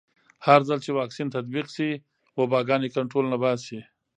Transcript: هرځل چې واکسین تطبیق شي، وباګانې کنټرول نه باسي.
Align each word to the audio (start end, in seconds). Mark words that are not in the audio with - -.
هرځل 0.45 0.79
چې 0.85 0.91
واکسین 0.99 1.27
تطبیق 1.35 1.67
شي، 1.75 1.91
وباګانې 2.39 2.89
کنټرول 2.95 3.25
نه 3.33 3.37
باسي. 3.43 3.79